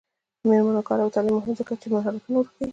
[0.39, 2.67] د میرمنو کار او تعلیم مهم دی ځکه چې مهارتونه ورښيي.